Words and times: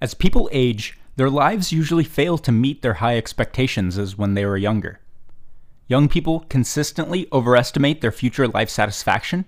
As 0.00 0.14
people 0.14 0.48
age, 0.52 0.96
their 1.16 1.28
lives 1.28 1.72
usually 1.72 2.04
fail 2.04 2.38
to 2.38 2.52
meet 2.52 2.82
their 2.82 2.94
high 2.94 3.16
expectations 3.16 3.98
as 3.98 4.16
when 4.16 4.34
they 4.34 4.46
were 4.46 4.56
younger. 4.56 5.00
Young 5.88 6.08
people 6.08 6.46
consistently 6.48 7.26
overestimate 7.32 8.00
their 8.00 8.12
future 8.12 8.46
life 8.46 8.70
satisfaction 8.70 9.44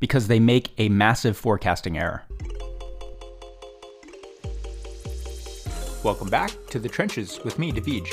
because 0.00 0.28
they 0.28 0.38
make 0.38 0.72
a 0.76 0.90
massive 0.90 1.38
forecasting 1.38 1.96
error. 1.96 2.22
Welcome 6.02 6.28
back 6.28 6.50
to 6.68 6.78
The 6.78 6.90
Trenches 6.90 7.42
with 7.42 7.58
me, 7.58 7.72
David. 7.72 8.06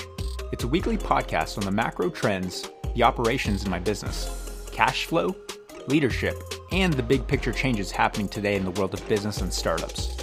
It's 0.54 0.64
a 0.64 0.68
weekly 0.70 0.98
podcast 0.98 1.58
on 1.58 1.66
the 1.66 1.72
macro 1.72 2.10
trends, 2.10 2.70
the 2.96 3.04
operations 3.04 3.66
in 3.66 3.70
my 3.70 3.80
business, 3.80 4.66
cash 4.72 5.08
flow, 5.08 5.36
leadership, 5.88 6.36
and 6.72 6.94
the 6.94 7.04
big 7.04 7.28
picture 7.28 7.52
changes 7.52 7.92
happening 7.92 8.30
today 8.30 8.56
in 8.56 8.64
the 8.64 8.72
world 8.72 8.94
of 8.94 9.06
business 9.10 9.42
and 9.42 9.52
startups. 9.52 10.21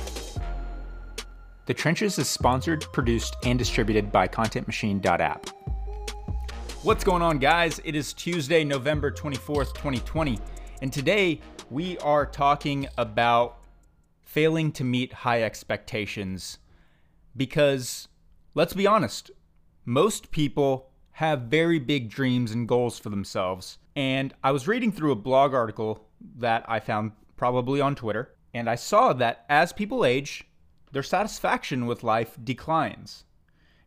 The 1.68 1.74
Trenches 1.74 2.18
is 2.18 2.30
sponsored, 2.30 2.86
produced, 2.94 3.36
and 3.44 3.58
distributed 3.58 4.10
by 4.10 4.26
ContentMachine.app. 4.26 5.50
What's 6.82 7.04
going 7.04 7.20
on, 7.20 7.36
guys? 7.36 7.78
It 7.84 7.94
is 7.94 8.14
Tuesday, 8.14 8.64
November 8.64 9.10
24th, 9.10 9.74
2020, 9.74 10.38
and 10.80 10.90
today 10.90 11.42
we 11.68 11.98
are 11.98 12.24
talking 12.24 12.88
about 12.96 13.58
failing 14.22 14.72
to 14.72 14.82
meet 14.82 15.12
high 15.12 15.42
expectations 15.42 16.56
because, 17.36 18.08
let's 18.54 18.72
be 18.72 18.86
honest, 18.86 19.30
most 19.84 20.30
people 20.30 20.88
have 21.10 21.42
very 21.42 21.78
big 21.78 22.08
dreams 22.08 22.50
and 22.50 22.66
goals 22.66 22.98
for 22.98 23.10
themselves. 23.10 23.76
And 23.94 24.32
I 24.42 24.52
was 24.52 24.66
reading 24.66 24.90
through 24.90 25.12
a 25.12 25.16
blog 25.16 25.52
article 25.52 26.08
that 26.38 26.64
I 26.66 26.80
found 26.80 27.12
probably 27.36 27.82
on 27.82 27.94
Twitter, 27.94 28.34
and 28.54 28.70
I 28.70 28.76
saw 28.76 29.12
that 29.12 29.44
as 29.50 29.74
people 29.74 30.06
age, 30.06 30.47
their 30.92 31.02
satisfaction 31.02 31.86
with 31.86 32.02
life 32.02 32.36
declines. 32.42 33.24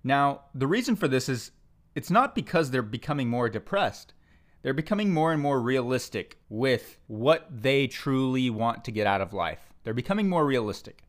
Now, 0.03 0.41
the 0.53 0.67
reason 0.67 0.95
for 0.95 1.07
this 1.07 1.29
is 1.29 1.51
it's 1.95 2.09
not 2.09 2.35
because 2.35 2.71
they're 2.71 2.81
becoming 2.81 3.27
more 3.27 3.49
depressed. 3.49 4.13
They're 4.61 4.73
becoming 4.73 5.13
more 5.13 5.33
and 5.33 5.41
more 5.41 5.59
realistic 5.59 6.37
with 6.49 6.97
what 7.07 7.47
they 7.49 7.87
truly 7.87 8.49
want 8.49 8.83
to 8.85 8.91
get 8.91 9.07
out 9.07 9.21
of 9.21 9.33
life. 9.33 9.73
They're 9.83 9.93
becoming 9.93 10.29
more 10.29 10.45
realistic. 10.45 11.03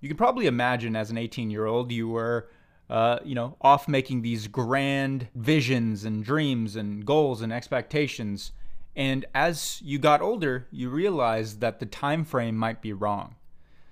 You 0.00 0.08
can 0.08 0.16
probably 0.16 0.46
imagine 0.46 0.96
as 0.96 1.10
an 1.10 1.18
18 1.18 1.50
year 1.50 1.66
old, 1.66 1.92
you 1.92 2.08
were, 2.08 2.48
uh, 2.88 3.20
you 3.24 3.34
know, 3.34 3.56
off 3.60 3.86
making 3.86 4.22
these 4.22 4.48
grand 4.48 5.28
visions 5.34 6.04
and 6.04 6.24
dreams 6.24 6.74
and 6.74 7.06
goals 7.06 7.42
and 7.42 7.52
expectations. 7.52 8.52
And 8.96 9.24
as 9.34 9.80
you 9.82 9.98
got 9.98 10.20
older, 10.20 10.66
you 10.70 10.90
realized 10.90 11.60
that 11.60 11.78
the 11.78 11.86
time 11.86 12.24
frame 12.24 12.56
might 12.56 12.82
be 12.82 12.92
wrong. 12.92 13.36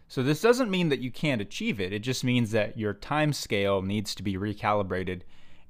So 0.09 0.23
this 0.23 0.41
doesn't 0.41 0.70
mean 0.70 0.89
that 0.89 1.01
you 1.01 1.11
can't 1.11 1.42
achieve 1.42 1.81
it. 1.81 1.92
It 1.92 2.01
just 2.01 2.25
means 2.25 2.51
that 2.53 2.78
your 2.78 2.95
time 2.95 3.33
scale 3.33 3.83
needs 3.83 4.15
to 4.15 4.23
be 4.23 4.37
recalibrated 4.37 5.20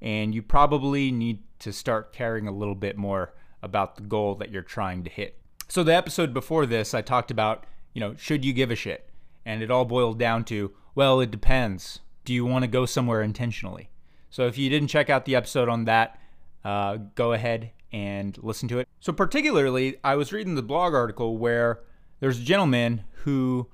and 0.01 0.33
you 0.33 0.41
probably 0.41 1.11
need 1.11 1.43
to 1.59 1.73
start 1.73 2.13
caring 2.13 2.47
a 2.47 2.51
little 2.51 2.75
bit 2.75 2.97
more 2.97 3.33
about 3.61 3.97
the 3.97 4.01
goal 4.01 4.35
that 4.35 4.49
you're 4.49 4.61
trying 4.61 5.03
to 5.03 5.09
hit. 5.09 5.37
So 5.67 5.83
the 5.83 5.93
episode 5.93 6.33
before 6.33 6.65
this 6.65 6.93
I 6.93 7.01
talked 7.01 7.31
about, 7.31 7.65
you 7.93 7.99
know, 7.99 8.15
should 8.15 8.45
you 8.45 8.53
give 8.53 8.71
a 8.71 8.75
shit? 8.75 9.09
And 9.45 9.61
it 9.61 9.69
all 9.69 9.83
boiled 9.83 10.17
down 10.17 10.45
to, 10.45 10.71
well, 10.95 11.19
it 11.19 11.31
depends. 11.31 11.99
Do 12.23 12.33
you 12.33 12.45
want 12.45 12.63
to 12.63 12.67
go 12.69 12.85
somewhere 12.85 13.21
intentionally? 13.21 13.89
So 14.29 14.47
if 14.47 14.57
you 14.57 14.69
didn't 14.69 14.87
check 14.87 15.09
out 15.09 15.25
the 15.25 15.35
episode 15.35 15.67
on 15.67 15.85
that, 15.85 16.17
uh, 16.63 16.97
go 17.15 17.33
ahead 17.33 17.71
and 17.91 18.37
listen 18.41 18.69
to 18.69 18.79
it. 18.79 18.87
So 18.99 19.11
particularly, 19.11 19.97
I 20.03 20.15
was 20.15 20.31
reading 20.31 20.55
the 20.55 20.61
blog 20.61 20.93
article 20.93 21.37
where 21.37 21.81
there's 22.19 22.39
a 22.39 22.43
gentleman 22.43 23.03
who 23.23 23.67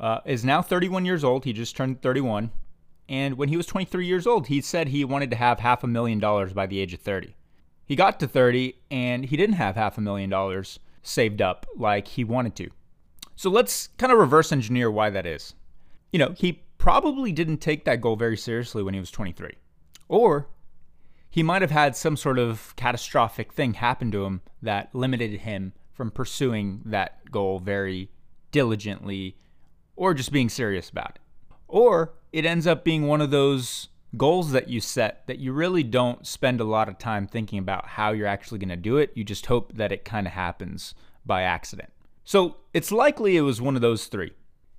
uh, 0.00 0.20
is 0.24 0.44
now 0.44 0.62
31 0.62 1.04
years 1.04 1.24
old. 1.24 1.44
He 1.44 1.52
just 1.52 1.76
turned 1.76 2.02
31. 2.02 2.50
And 3.08 3.36
when 3.36 3.48
he 3.48 3.56
was 3.56 3.66
23 3.66 4.06
years 4.06 4.26
old, 4.26 4.48
he 4.48 4.60
said 4.60 4.88
he 4.88 5.04
wanted 5.04 5.30
to 5.30 5.36
have 5.36 5.60
half 5.60 5.84
a 5.84 5.86
million 5.86 6.18
dollars 6.18 6.52
by 6.52 6.66
the 6.66 6.80
age 6.80 6.92
of 6.92 7.00
30. 7.00 7.36
He 7.84 7.94
got 7.94 8.18
to 8.20 8.26
30 8.26 8.74
and 8.90 9.24
he 9.24 9.36
didn't 9.36 9.56
have 9.56 9.76
half 9.76 9.96
a 9.96 10.00
million 10.00 10.28
dollars 10.28 10.80
saved 11.02 11.40
up 11.40 11.66
like 11.76 12.08
he 12.08 12.24
wanted 12.24 12.56
to. 12.56 12.70
So 13.36 13.48
let's 13.48 13.90
kind 13.96 14.12
of 14.12 14.18
reverse 14.18 14.50
engineer 14.50 14.90
why 14.90 15.10
that 15.10 15.26
is. 15.26 15.54
You 16.12 16.18
know, 16.18 16.34
he 16.36 16.64
probably 16.78 17.32
didn't 17.32 17.58
take 17.58 17.84
that 17.84 18.00
goal 18.00 18.16
very 18.16 18.36
seriously 18.36 18.82
when 18.82 18.94
he 18.94 19.00
was 19.00 19.10
23. 19.10 19.52
Or 20.08 20.48
he 21.30 21.42
might 21.42 21.62
have 21.62 21.70
had 21.70 21.94
some 21.94 22.16
sort 22.16 22.38
of 22.38 22.74
catastrophic 22.76 23.52
thing 23.52 23.74
happen 23.74 24.10
to 24.10 24.24
him 24.24 24.40
that 24.62 24.94
limited 24.94 25.40
him 25.40 25.74
from 25.92 26.10
pursuing 26.10 26.80
that 26.84 27.30
goal 27.30 27.58
very 27.58 28.10
diligently 28.50 29.36
or 29.96 30.14
just 30.14 30.30
being 30.30 30.48
serious 30.48 30.90
about 30.90 31.16
it. 31.16 31.20
Or 31.68 32.12
it 32.32 32.46
ends 32.46 32.66
up 32.66 32.84
being 32.84 33.06
one 33.06 33.20
of 33.20 33.30
those 33.30 33.88
goals 34.16 34.52
that 34.52 34.68
you 34.68 34.80
set 34.80 35.26
that 35.26 35.38
you 35.38 35.52
really 35.52 35.82
don't 35.82 36.26
spend 36.26 36.60
a 36.60 36.64
lot 36.64 36.88
of 36.88 36.98
time 36.98 37.26
thinking 37.26 37.58
about 37.58 37.86
how 37.88 38.12
you're 38.12 38.26
actually 38.26 38.58
going 38.58 38.68
to 38.68 38.76
do 38.76 38.96
it. 38.98 39.10
You 39.14 39.24
just 39.24 39.46
hope 39.46 39.74
that 39.74 39.92
it 39.92 40.04
kind 40.04 40.26
of 40.26 40.32
happens 40.32 40.94
by 41.24 41.42
accident. 41.42 41.90
So 42.24 42.56
it's 42.72 42.92
likely 42.92 43.36
it 43.36 43.42
was 43.42 43.60
one 43.60 43.74
of 43.74 43.82
those 43.82 44.06
three. 44.06 44.32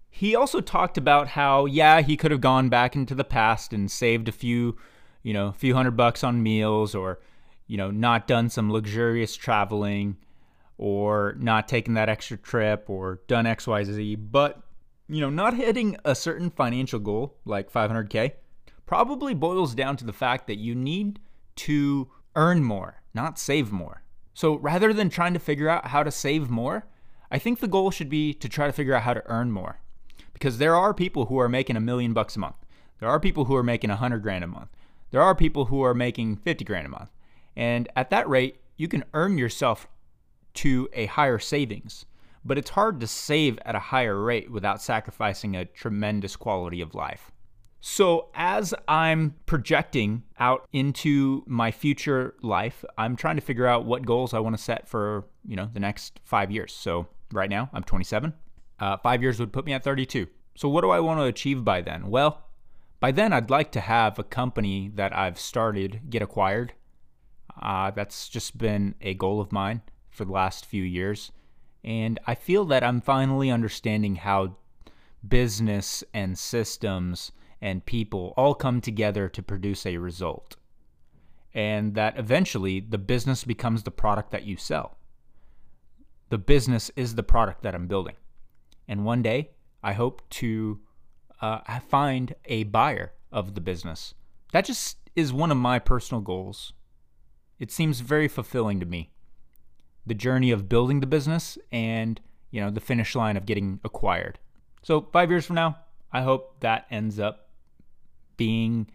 He 0.09 0.35
also 0.35 0.61
talked 0.61 0.97
about 0.97 1.29
how, 1.29 1.66
yeah, 1.66 2.01
he 2.01 2.17
could 2.17 2.31
have 2.31 2.41
gone 2.41 2.69
back 2.69 2.95
into 2.95 3.13
the 3.13 3.23
past 3.23 3.73
and 3.73 3.91
saved 3.91 4.27
a 4.27 4.31
few, 4.31 4.77
you 5.23 5.33
know, 5.33 5.47
a 5.47 5.53
few 5.53 5.75
hundred 5.75 5.97
bucks 5.97 6.23
on 6.23 6.41
meals 6.41 6.95
or, 6.95 7.19
you 7.67 7.77
know, 7.77 7.91
not 7.91 8.27
done 8.27 8.50
some 8.50 8.72
luxurious 8.72 9.35
traveling 9.35 10.17
or 10.77 11.35
not 11.39 11.67
taken 11.67 11.94
that 11.94 12.09
extra 12.09 12.38
trip 12.38 12.89
or 12.89 13.22
done 13.27 13.45
XYZ. 13.45 14.17
But 14.31 14.61
you 15.09 15.22
know, 15.22 15.29
not 15.29 15.53
hitting 15.53 15.97
a 16.03 16.16
certain 16.16 16.50
financial 16.50 17.00
goal 17.00 17.38
like 17.45 17.72
500K 17.72 18.34
probably 18.85 19.34
boils 19.34 19.75
down 19.75 19.97
to 19.97 20.06
the 20.06 20.13
fact 20.13 20.47
that 20.47 20.57
you 20.57 20.73
need 20.75 21.19
to 21.56 22.09
earn 22.35 22.63
more, 22.63 23.01
not 23.13 23.40
save 23.40 23.72
more. 23.72 24.03
So 24.34 24.56
rather 24.56 24.94
than 24.94 25.09
trying 25.09 25.34
to 25.34 25.40
figure 25.40 25.69
out 25.69 25.88
how 25.88 26.03
to 26.03 26.12
save 26.12 26.50
more, 26.50 26.85
I 27.31 27.40
think 27.40 27.59
the 27.59 27.68
goal 27.68 27.91
should 27.91 28.09
be 28.09 28.34
to 28.35 28.47
try 28.47 28.68
to 28.68 28.73
figure 28.73 28.94
out 28.94 29.03
how 29.03 29.13
to 29.13 29.23
earn 29.25 29.51
more. 29.51 29.79
Because 30.34 30.57
there 30.57 30.75
are 30.75 30.94
people 30.94 31.25
who 31.25 31.39
are 31.39 31.50
making 31.50 31.75
a 31.75 31.81
million 31.81 32.13
bucks 32.13 32.35
a 32.35 32.39
month. 32.39 32.57
There 33.00 33.09
are 33.09 33.19
people 33.19 33.45
who 33.45 33.56
are 33.56 33.63
making 33.63 33.89
a 33.89 33.95
hundred 33.95 34.22
grand 34.22 34.44
a 34.44 34.47
month. 34.47 34.69
There 35.12 35.22
are 35.22 35.35
people 35.35 35.66
who 35.66 35.81
are 35.84 35.94
making 35.94 36.38
50 36.38 36.63
grand 36.66 36.85
a 36.85 36.89
month. 36.89 37.09
And 37.56 37.89
at 37.95 38.09
that 38.12 38.29
rate, 38.29 38.62
you 38.75 38.88
can 38.88 39.03
earn 39.13 39.38
yourself 39.38 39.88
to 40.56 40.88
a 40.94 41.07
higher 41.07 41.39
savings 41.39 42.06
but 42.47 42.58
it's 42.58 42.72
hard 42.72 43.00
to 43.02 43.08
save 43.08 43.59
at 43.66 43.75
a 43.75 43.80
higher 43.80 44.19
rate 44.19 44.50
without 44.50 44.81
sacrificing 44.81 45.56
a 45.56 45.66
tremendous 45.66 46.35
quality 46.35 46.81
of 46.81 46.96
life. 46.96 47.31
So, 47.80 48.30
as 48.34 48.74
I'm 48.88 49.35
projecting 49.46 50.24
out 50.40 50.68
into 50.74 51.44
my 51.46 51.72
future 51.72 52.36
life, 52.41 52.84
I'm 52.97 53.16
trying 53.16 53.36
to 53.36 53.41
figure 53.41 53.68
out 53.68 53.86
what 53.86 54.06
goals 54.06 54.34
I 54.34 54.40
want 54.40 54.57
to 54.57 54.63
set 54.63 54.88
for, 54.88 55.25
you 55.46 55.56
know, 55.56 55.69
the 55.72 55.80
next 55.80 56.19
5 56.24 56.50
years. 56.50 56.74
So, 56.74 57.07
right 57.31 57.50
now, 57.50 57.69
I'm 57.74 57.84
27. 57.84 58.34
Uh, 58.80 58.97
5 58.97 59.22
years 59.22 59.40
would 59.40 59.53
put 59.53 59.66
me 59.66 59.74
at 59.74 59.84
32. 59.84 60.28
So, 60.56 60.68
what 60.69 60.81
do 60.81 60.90
I 60.90 61.00
want 61.00 61.19
to 61.19 61.25
achieve 61.25 61.63
by 61.63 61.81
then? 61.81 62.09
Well, 62.09 62.47
by 63.00 63.12
then 63.12 63.31
I'd 63.31 63.52
like 63.52 63.72
to 63.74 63.80
have 63.80 64.18
a 64.18 64.24
company 64.24 64.91
that 64.96 65.16
I've 65.16 65.40
started 65.40 66.02
get 66.09 66.24
acquired. 66.24 66.74
Uh, 67.62 67.91
that's 67.91 68.28
just 68.28 68.57
been 68.57 68.96
a 69.02 69.13
goal 69.13 69.40
of 69.40 69.52
mine 69.52 69.81
for 70.09 70.25
the 70.25 70.31
last 70.31 70.66
few 70.66 70.84
years. 70.84 71.31
And 71.88 72.20
I 72.28 72.36
feel 72.36 72.66
that 72.66 72.84
I'm 72.84 73.00
finally 73.00 73.50
understanding 73.50 74.18
how 74.18 74.58
business 75.25 76.03
and 76.14 76.38
systems 76.38 77.31
and 77.62 77.86
people 77.86 78.34
all 78.36 78.53
come 78.56 78.81
together 78.81 79.30
to 79.30 79.42
produce 79.42 79.86
a 79.86 79.96
result. 79.96 80.58
And 81.53 81.96
that 81.96 82.20
eventually 82.20 82.81
the 82.81 82.98
business 82.98 83.46
becomes 83.46 83.84
the 83.84 83.92
product 83.92 84.31
that 84.31 84.44
you 84.44 84.58
sell. 84.58 84.98
The 86.28 86.38
business 86.38 86.92
is 86.98 87.16
the 87.16 87.24
product 87.24 87.64
that 87.64 87.74
I'm 87.74 87.88
building. 87.88 88.16
And 88.90 89.06
one 89.06 89.22
day, 89.22 89.52
I 89.81 89.94
hope 89.94 90.30
to 90.31 90.81
uh, 91.42 91.80
find 91.80 92.36
a 92.44 92.66
buyer 92.66 93.13
of 93.31 93.56
the 93.56 93.62
business. 93.62 94.13
That 94.51 94.66
just 94.66 94.98
is 95.16 95.31
one 95.31 95.51
of 95.51 95.57
my 95.57 95.80
personal 95.80 96.19
goals. 96.19 96.74
It 97.60 97.72
seems 97.72 98.01
very 98.01 98.28
fulfilling 98.28 98.81
to 98.81 98.86
me 98.86 99.13
the 100.07 100.15
journey 100.15 100.51
of 100.51 100.69
building 100.69 101.00
the 101.00 101.07
business 101.07 101.57
and 101.71 102.19
you 102.51 102.62
know 102.62 102.71
the 102.71 102.80
finish 102.80 103.15
line 103.15 103.38
of 103.38 103.45
getting 103.45 103.80
acquired. 103.83 104.39
So 104.81 105.07
five 105.12 105.30
years 105.30 105.45
from 105.45 105.56
now, 105.56 105.77
I 106.12 106.21
hope 106.21 106.59
that 106.62 106.88
ends 106.89 107.19
up 107.19 107.50
being 108.38 108.89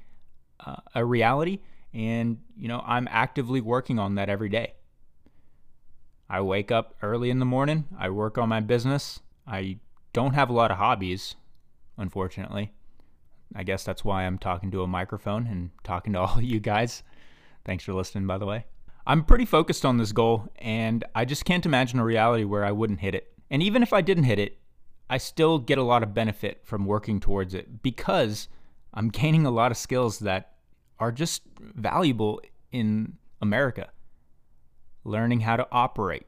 uh, 0.64 0.76
a 0.94 1.04
reality, 1.04 1.60
and 1.92 2.38
you 2.56 2.68
know 2.68 2.82
I'm 2.84 3.08
actively 3.10 3.60
working 3.60 3.98
on 3.98 4.14
that 4.16 4.28
every 4.28 4.48
day. 4.48 4.74
I 6.28 6.40
wake 6.40 6.70
up 6.70 6.94
early 7.02 7.28
in 7.28 7.40
the 7.40 7.44
morning. 7.44 7.86
I 7.98 8.08
work 8.08 8.38
on 8.38 8.48
my 8.48 8.60
business. 8.60 9.20
I 9.46 9.78
don't 10.14 10.34
have 10.34 10.48
a 10.48 10.54
lot 10.54 10.70
of 10.70 10.78
hobbies, 10.78 11.36
unfortunately. 11.98 12.72
I 13.54 13.64
guess 13.64 13.84
that's 13.84 14.02
why 14.04 14.24
I'm 14.24 14.38
talking 14.38 14.70
to 14.70 14.82
a 14.82 14.86
microphone 14.86 15.46
and 15.46 15.70
talking 15.84 16.14
to 16.14 16.20
all 16.22 16.40
you 16.40 16.58
guys. 16.58 17.02
Thanks 17.64 17.84
for 17.84 17.92
listening, 17.92 18.26
by 18.26 18.38
the 18.38 18.46
way. 18.46 18.64
I'm 19.06 19.24
pretty 19.24 19.44
focused 19.44 19.84
on 19.84 19.96
this 19.96 20.12
goal, 20.12 20.48
and 20.56 21.04
I 21.14 21.24
just 21.24 21.44
can't 21.44 21.66
imagine 21.66 21.98
a 21.98 22.04
reality 22.04 22.44
where 22.44 22.64
I 22.64 22.70
wouldn't 22.70 23.00
hit 23.00 23.14
it. 23.14 23.32
And 23.50 23.62
even 23.62 23.82
if 23.82 23.92
I 23.92 24.00
didn't 24.00 24.24
hit 24.24 24.38
it, 24.38 24.58
I 25.10 25.18
still 25.18 25.58
get 25.58 25.76
a 25.78 25.82
lot 25.82 26.02
of 26.02 26.14
benefit 26.14 26.60
from 26.64 26.86
working 26.86 27.18
towards 27.18 27.52
it 27.52 27.82
because 27.82 28.48
I'm 28.94 29.08
gaining 29.08 29.44
a 29.44 29.50
lot 29.50 29.72
of 29.72 29.76
skills 29.76 30.20
that 30.20 30.52
are 31.00 31.10
just 31.10 31.42
valuable 31.58 32.40
in 32.70 33.14
America. 33.40 33.88
Learning 35.04 35.40
how 35.40 35.56
to 35.56 35.66
operate, 35.72 36.26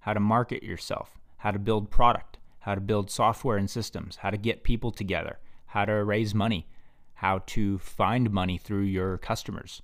how 0.00 0.12
to 0.12 0.20
market 0.20 0.64
yourself, 0.64 1.18
how 1.38 1.52
to 1.52 1.58
build 1.58 1.90
product, 1.90 2.38
how 2.58 2.74
to 2.74 2.80
build 2.80 3.10
software 3.10 3.56
and 3.56 3.70
systems, 3.70 4.16
how 4.16 4.30
to 4.30 4.36
get 4.36 4.64
people 4.64 4.90
together, 4.90 5.38
how 5.66 5.84
to 5.84 6.04
raise 6.04 6.34
money, 6.34 6.66
how 7.14 7.38
to 7.46 7.78
find 7.78 8.30
money 8.30 8.58
through 8.58 8.82
your 8.82 9.18
customers, 9.18 9.82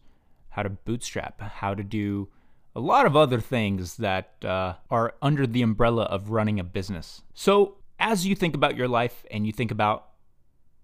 how 0.55 0.62
to 0.62 0.71
bootstrap, 0.71 1.41
how 1.41 1.75
to 1.75 1.83
do 1.83 2.29
a 2.77 2.81
lot 2.81 3.06
of 3.06 3.17
other 3.17 3.41
things 3.41 3.97
that 3.97 4.45
uh, 4.45 4.75
are 4.89 5.15
under 5.21 5.49
the 5.49 5.62
umbrella 5.62 6.05
of 6.05 6.31
running 6.31 6.61
a 6.61 6.65
business. 6.65 7.23
So, 7.35 7.79
as 7.99 8.25
you 8.25 8.37
think 8.37 8.55
about 8.55 8.77
your 8.77 8.87
life 8.87 9.25
and 9.33 9.47
you 9.47 9.53
think 9.53 9.73
about 9.73 10.11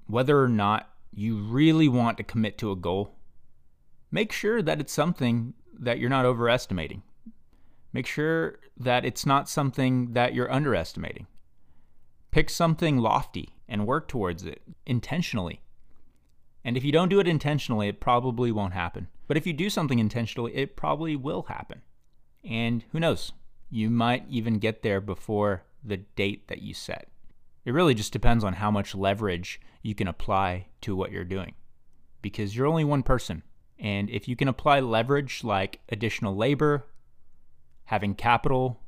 whether 0.06 0.42
or 0.42 0.48
not 0.48 0.90
you 1.14 1.36
really 1.38 1.86
want 1.86 2.16
to 2.16 2.24
commit 2.24 2.58
to 2.58 2.72
a 2.72 2.76
goal, 2.76 3.14
make 4.10 4.32
sure 4.32 4.60
that 4.60 4.80
it's 4.80 4.92
something 4.92 5.54
that 5.78 6.00
you're 6.00 6.10
not 6.10 6.24
overestimating. 6.24 7.02
Make 7.92 8.06
sure 8.06 8.58
that 8.76 9.04
it's 9.04 9.24
not 9.24 9.48
something 9.48 10.14
that 10.14 10.34
you're 10.34 10.52
underestimating. 10.52 11.28
Pick 12.32 12.50
something 12.50 12.98
lofty 12.98 13.50
and 13.68 13.86
work 13.86 14.08
towards 14.08 14.44
it 14.44 14.62
intentionally. 14.84 15.60
And 16.64 16.76
if 16.76 16.84
you 16.84 16.90
don't 16.90 17.08
do 17.08 17.20
it 17.20 17.28
intentionally, 17.28 17.86
it 17.86 18.00
probably 18.00 18.50
won't 18.50 18.74
happen. 18.74 19.06
But 19.30 19.36
if 19.36 19.46
you 19.46 19.52
do 19.52 19.70
something 19.70 20.00
intentionally, 20.00 20.56
it 20.56 20.74
probably 20.74 21.14
will 21.14 21.42
happen. 21.42 21.82
And 22.42 22.82
who 22.90 22.98
knows? 22.98 23.30
You 23.70 23.88
might 23.88 24.24
even 24.28 24.58
get 24.58 24.82
there 24.82 25.00
before 25.00 25.62
the 25.84 25.98
date 25.98 26.48
that 26.48 26.62
you 26.62 26.74
set. 26.74 27.06
It 27.64 27.70
really 27.70 27.94
just 27.94 28.12
depends 28.12 28.42
on 28.42 28.54
how 28.54 28.72
much 28.72 28.92
leverage 28.92 29.60
you 29.82 29.94
can 29.94 30.08
apply 30.08 30.66
to 30.80 30.96
what 30.96 31.12
you're 31.12 31.22
doing. 31.22 31.54
Because 32.20 32.56
you're 32.56 32.66
only 32.66 32.82
one 32.82 33.04
person. 33.04 33.44
And 33.78 34.10
if 34.10 34.26
you 34.26 34.34
can 34.34 34.48
apply 34.48 34.80
leverage 34.80 35.44
like 35.44 35.78
additional 35.90 36.34
labor, 36.34 36.86
having 37.84 38.16
capital, 38.16 38.80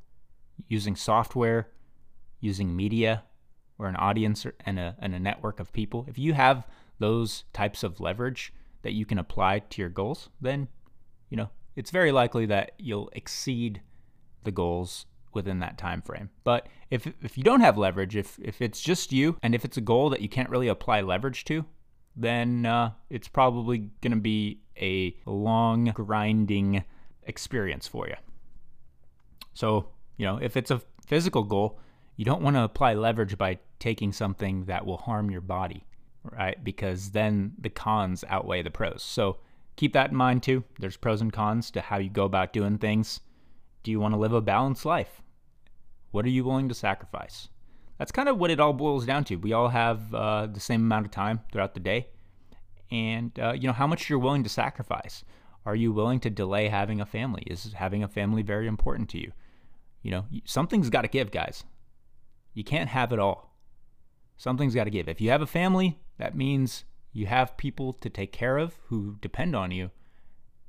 using 0.66 0.96
software, 0.96 1.68
using 2.40 2.74
media, 2.74 3.22
or 3.78 3.86
an 3.86 3.94
audience 3.94 4.44
and 4.66 4.80
a, 4.80 4.96
and 4.98 5.14
a 5.14 5.20
network 5.20 5.60
of 5.60 5.72
people, 5.72 6.04
if 6.08 6.18
you 6.18 6.32
have 6.32 6.66
those 6.98 7.44
types 7.52 7.84
of 7.84 8.00
leverage 8.00 8.52
that 8.82 8.92
you 8.92 9.06
can 9.06 9.18
apply 9.18 9.60
to 9.60 9.82
your 9.82 9.88
goals, 9.88 10.28
then, 10.40 10.68
you 11.30 11.36
know, 11.36 11.50
it's 11.76 11.90
very 11.90 12.12
likely 12.12 12.46
that 12.46 12.72
you'll 12.78 13.10
exceed 13.12 13.80
the 14.44 14.50
goals 14.50 15.06
within 15.32 15.60
that 15.60 15.78
time 15.78 16.02
frame. 16.02 16.30
But 16.44 16.66
if 16.90 17.06
if 17.22 17.38
you 17.38 17.44
don't 17.44 17.60
have 17.60 17.78
leverage, 17.78 18.16
if 18.16 18.38
if 18.40 18.60
it's 18.60 18.80
just 18.80 19.12
you, 19.12 19.38
and 19.42 19.54
if 19.54 19.64
it's 19.64 19.76
a 19.76 19.80
goal 19.82 20.10
that 20.10 20.20
you 20.20 20.28
can't 20.28 20.50
really 20.50 20.68
apply 20.68 21.00
leverage 21.00 21.44
to, 21.46 21.64
then 22.14 22.66
uh, 22.66 22.92
it's 23.08 23.28
probably 23.28 23.90
going 24.00 24.12
to 24.12 24.20
be 24.20 24.60
a 24.80 25.16
long, 25.24 25.84
grinding 25.94 26.84
experience 27.24 27.88
for 27.88 28.08
you. 28.08 28.16
So 29.54 29.88
you 30.16 30.26
know, 30.26 30.38
if 30.42 30.56
it's 30.56 30.70
a 30.70 30.82
physical 31.06 31.44
goal, 31.44 31.78
you 32.16 32.24
don't 32.24 32.42
want 32.42 32.56
to 32.56 32.62
apply 32.62 32.94
leverage 32.94 33.38
by 33.38 33.58
taking 33.78 34.12
something 34.12 34.66
that 34.66 34.84
will 34.84 34.98
harm 34.98 35.30
your 35.30 35.40
body, 35.40 35.86
right? 36.24 36.62
Because 36.62 37.10
then 37.10 37.52
the 37.58 37.70
cons 37.70 38.24
outweigh 38.28 38.62
the 38.62 38.70
pros. 38.70 39.02
So 39.02 39.38
keep 39.76 39.92
that 39.94 40.10
in 40.10 40.16
mind 40.16 40.42
too. 40.42 40.64
There's 40.78 40.96
pros 40.96 41.20
and 41.20 41.32
cons 41.32 41.70
to 41.72 41.80
how 41.80 41.98
you 41.98 42.10
go 42.10 42.24
about 42.24 42.52
doing 42.52 42.78
things. 42.78 43.20
Do 43.82 43.90
you 43.90 44.00
want 44.00 44.14
to 44.14 44.18
live 44.18 44.32
a 44.32 44.40
balanced 44.40 44.84
life? 44.84 45.22
What 46.10 46.24
are 46.24 46.30
you 46.30 46.44
willing 46.44 46.68
to 46.68 46.74
sacrifice? 46.74 47.48
That's 47.98 48.12
kind 48.12 48.28
of 48.28 48.38
what 48.38 48.50
it 48.50 48.60
all 48.60 48.72
boils 48.72 49.06
down 49.06 49.24
to. 49.24 49.36
We 49.36 49.52
all 49.52 49.68
have 49.68 50.14
uh, 50.14 50.46
the 50.46 50.60
same 50.60 50.82
amount 50.82 51.06
of 51.06 51.12
time 51.12 51.40
throughout 51.50 51.74
the 51.74 51.80
day, 51.80 52.08
and 52.90 53.36
uh, 53.38 53.52
you 53.52 53.66
know 53.66 53.72
how 53.72 53.86
much 53.86 54.10
you're 54.10 54.18
willing 54.18 54.42
to 54.42 54.48
sacrifice. 54.48 55.24
Are 55.64 55.76
you 55.76 55.92
willing 55.92 56.18
to 56.20 56.30
delay 56.30 56.68
having 56.68 57.00
a 57.00 57.06
family? 57.06 57.44
Is 57.46 57.72
having 57.74 58.02
a 58.02 58.08
family 58.08 58.42
very 58.42 58.66
important 58.66 59.08
to 59.10 59.18
you? 59.18 59.32
You 60.02 60.10
know, 60.10 60.24
something's 60.44 60.90
got 60.90 61.02
to 61.02 61.08
give, 61.08 61.30
guys. 61.30 61.64
You 62.54 62.64
can't 62.64 62.88
have 62.88 63.12
it 63.12 63.20
all. 63.20 63.51
Something's 64.36 64.74
got 64.74 64.84
to 64.84 64.90
give. 64.90 65.08
If 65.08 65.20
you 65.20 65.30
have 65.30 65.42
a 65.42 65.46
family, 65.46 65.98
that 66.18 66.36
means 66.36 66.84
you 67.12 67.26
have 67.26 67.56
people 67.56 67.92
to 67.94 68.08
take 68.08 68.32
care 68.32 68.58
of 68.58 68.74
who 68.86 69.16
depend 69.20 69.54
on 69.54 69.70
you. 69.70 69.90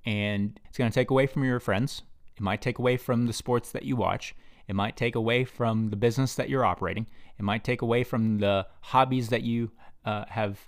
And 0.06 0.60
it's 0.68 0.78
going 0.78 0.92
to 0.92 0.96
take 0.96 1.10
away 1.10 1.28
from 1.28 1.44
your 1.44 1.60
friends. 1.60 2.02
It 2.36 2.42
might 2.42 2.62
take 2.62 2.80
away 2.80 2.98
from 2.98 3.26
the 3.26 3.34
sports 3.34 3.72
that 3.72 3.84
you 3.84 3.96
watch. 3.96 4.36
It 4.68 4.76
might 4.76 4.98
take 4.98 5.16
away 5.16 5.46
from 5.46 5.90
the 5.90 5.96
business 5.96 6.36
that 6.36 6.50
you're 6.50 6.66
operating. 6.66 7.08
It 7.38 7.44
might 7.44 7.64
take 7.64 7.82
away 7.82 8.04
from 8.04 8.40
the 8.40 8.68
hobbies 8.82 9.30
that 9.30 9.44
you 9.44 9.72
uh, 10.06 10.26
have 10.30 10.60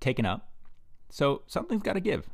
taken 0.00 0.26
up. 0.26 0.50
So 1.10 1.42
something's 1.46 1.82
got 1.82 1.94
to 1.94 2.00
give. 2.00 2.28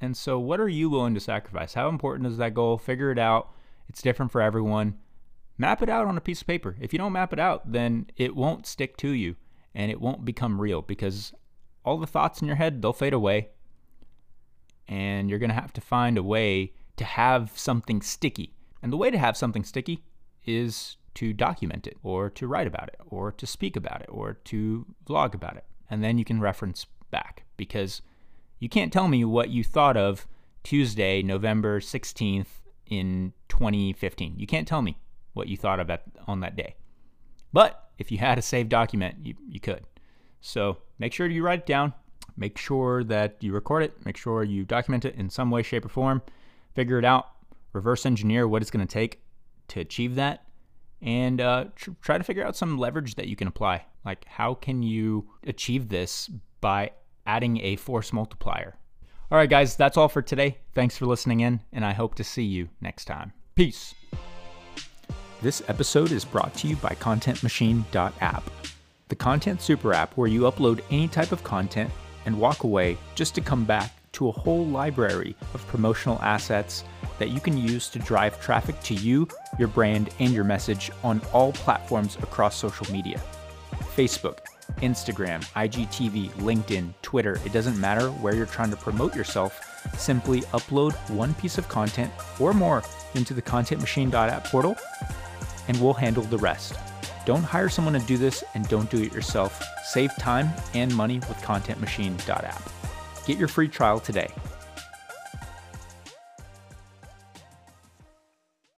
And 0.00 0.16
so, 0.16 0.38
what 0.38 0.60
are 0.60 0.68
you 0.68 0.88
willing 0.88 1.14
to 1.14 1.20
sacrifice? 1.20 1.74
How 1.74 1.88
important 1.88 2.28
is 2.28 2.36
that 2.36 2.54
goal? 2.54 2.78
Figure 2.78 3.10
it 3.10 3.18
out. 3.18 3.50
It's 3.88 4.00
different 4.00 4.30
for 4.30 4.40
everyone. 4.40 4.98
Map 5.58 5.82
it 5.82 5.88
out 5.88 6.06
on 6.06 6.16
a 6.16 6.20
piece 6.20 6.40
of 6.40 6.46
paper. 6.46 6.76
If 6.80 6.92
you 6.92 6.98
don't 6.98 7.12
map 7.12 7.32
it 7.32 7.40
out, 7.40 7.72
then 7.72 8.06
it 8.16 8.36
won't 8.36 8.66
stick 8.66 8.96
to 8.98 9.10
you 9.10 9.34
and 9.74 9.90
it 9.90 10.00
won't 10.00 10.24
become 10.24 10.60
real 10.60 10.82
because 10.82 11.32
all 11.84 11.98
the 11.98 12.06
thoughts 12.06 12.40
in 12.40 12.46
your 12.46 12.56
head, 12.56 12.80
they'll 12.80 12.92
fade 12.92 13.12
away. 13.12 13.48
And 14.86 15.28
you're 15.28 15.38
going 15.38 15.50
to 15.50 15.54
have 15.54 15.72
to 15.74 15.80
find 15.80 16.16
a 16.16 16.22
way 16.22 16.72
to 16.96 17.04
have 17.04 17.52
something 17.54 18.00
sticky. 18.00 18.54
And 18.82 18.92
the 18.92 18.96
way 18.96 19.10
to 19.10 19.18
have 19.18 19.36
something 19.36 19.64
sticky 19.64 20.04
is 20.46 20.96
to 21.14 21.32
document 21.32 21.86
it, 21.86 21.96
or 22.02 22.30
to 22.30 22.46
write 22.46 22.66
about 22.66 22.88
it, 22.88 23.00
or 23.06 23.32
to 23.32 23.46
speak 23.46 23.74
about 23.76 24.02
it, 24.02 24.08
or 24.08 24.34
to 24.34 24.86
vlog 25.06 25.34
about 25.34 25.56
it. 25.56 25.64
And 25.90 26.02
then 26.02 26.16
you 26.16 26.24
can 26.24 26.40
reference 26.40 26.86
back 27.10 27.44
because 27.56 28.02
you 28.60 28.68
can't 28.68 28.92
tell 28.92 29.08
me 29.08 29.24
what 29.24 29.50
you 29.50 29.64
thought 29.64 29.96
of 29.96 30.26
Tuesday, 30.62 31.22
November 31.22 31.80
16th 31.80 32.60
in 32.86 33.32
2015. 33.48 34.34
You 34.38 34.46
can't 34.46 34.68
tell 34.68 34.82
me 34.82 34.96
what 35.32 35.48
you 35.48 35.56
thought 35.56 35.80
of 35.80 35.90
on 36.26 36.40
that 36.40 36.56
day. 36.56 36.74
But 37.52 37.90
if 37.98 38.10
you 38.12 38.18
had 38.18 38.38
a 38.38 38.42
saved 38.42 38.68
document, 38.68 39.16
you, 39.22 39.34
you 39.48 39.60
could. 39.60 39.86
So 40.40 40.78
make 40.98 41.12
sure 41.12 41.26
you 41.26 41.42
write 41.42 41.60
it 41.60 41.66
down. 41.66 41.92
Make 42.36 42.56
sure 42.58 43.02
that 43.04 43.36
you 43.40 43.52
record 43.52 43.82
it. 43.82 44.04
Make 44.04 44.16
sure 44.16 44.44
you 44.44 44.64
document 44.64 45.04
it 45.04 45.16
in 45.16 45.28
some 45.28 45.50
way, 45.50 45.62
shape, 45.62 45.84
or 45.84 45.88
form. 45.88 46.22
Figure 46.74 46.98
it 46.98 47.04
out. 47.04 47.28
Reverse 47.72 48.06
engineer 48.06 48.46
what 48.46 48.62
it's 48.62 48.70
going 48.70 48.86
to 48.86 48.92
take 48.92 49.20
to 49.68 49.80
achieve 49.80 50.14
that. 50.14 50.44
And 51.02 51.40
uh, 51.40 51.66
tr- 51.76 51.90
try 52.00 52.18
to 52.18 52.24
figure 52.24 52.46
out 52.46 52.56
some 52.56 52.78
leverage 52.78 53.16
that 53.16 53.28
you 53.28 53.36
can 53.36 53.48
apply. 53.48 53.84
Like, 54.04 54.24
how 54.26 54.54
can 54.54 54.82
you 54.82 55.28
achieve 55.44 55.88
this 55.88 56.30
by 56.60 56.92
adding 57.26 57.60
a 57.60 57.76
force 57.76 58.12
multiplier? 58.12 58.76
All 59.30 59.38
right, 59.38 59.50
guys, 59.50 59.76
that's 59.76 59.96
all 59.96 60.08
for 60.08 60.22
today. 60.22 60.58
Thanks 60.74 60.96
for 60.96 61.06
listening 61.06 61.40
in, 61.40 61.60
and 61.72 61.84
I 61.84 61.92
hope 61.92 62.14
to 62.14 62.24
see 62.24 62.44
you 62.44 62.68
next 62.80 63.04
time. 63.04 63.32
Peace. 63.54 63.94
This 65.40 65.62
episode 65.68 66.10
is 66.10 66.24
brought 66.24 66.52
to 66.54 66.66
you 66.66 66.74
by 66.76 66.96
ContentMachine.app 67.00 68.42
the 69.08 69.14
Content 69.14 69.62
Super 69.62 69.94
app 69.94 70.12
where 70.16 70.28
you 70.28 70.42
upload 70.42 70.82
any 70.90 71.06
type 71.06 71.30
of 71.30 71.44
content 71.44 71.90
and 72.26 72.38
walk 72.38 72.64
away 72.64 72.98
just 73.14 73.36
to 73.36 73.40
come 73.40 73.64
back 73.64 73.94
to 74.12 74.28
a 74.28 74.32
whole 74.32 74.66
library 74.66 75.36
of 75.54 75.66
promotional 75.68 76.18
assets 76.22 76.82
that 77.20 77.30
you 77.30 77.38
can 77.38 77.56
use 77.56 77.88
to 77.90 78.00
drive 78.00 78.40
traffic 78.40 78.80
to 78.82 78.94
you, 78.94 79.28
your 79.60 79.68
brand, 79.68 80.10
and 80.18 80.32
your 80.32 80.42
message 80.44 80.90
on 81.04 81.20
all 81.32 81.52
platforms 81.52 82.16
across 82.16 82.56
social 82.56 82.90
media 82.92 83.20
Facebook, 83.94 84.38
Instagram, 84.78 85.44
IGTV, 85.52 86.30
LinkedIn, 86.32 86.92
Twitter. 87.02 87.40
It 87.44 87.52
doesn't 87.52 87.80
matter 87.80 88.10
where 88.10 88.34
you're 88.34 88.46
trying 88.46 88.70
to 88.70 88.76
promote 88.76 89.14
yourself. 89.14 89.64
Simply 89.96 90.42
upload 90.52 90.94
one 91.10 91.34
piece 91.34 91.58
of 91.58 91.68
content 91.68 92.12
or 92.38 92.52
more 92.52 92.82
into 93.14 93.34
the 93.34 93.42
ContentMachine.app 93.42 94.44
portal, 94.46 94.76
and 95.68 95.80
we'll 95.80 95.94
handle 95.94 96.24
the 96.24 96.38
rest. 96.38 96.74
Don't 97.24 97.44
hire 97.44 97.68
someone 97.68 97.94
to 97.94 98.00
do 98.00 98.16
this 98.16 98.42
and 98.54 98.68
don't 98.68 98.90
do 98.90 99.02
it 99.02 99.12
yourself. 99.12 99.62
Save 99.84 100.16
time 100.16 100.50
and 100.74 100.94
money 100.94 101.16
with 101.20 101.36
ContentMachine.app. 101.42 102.70
Get 103.26 103.38
your 103.38 103.48
free 103.48 103.68
trial 103.68 104.00
today 104.00 104.32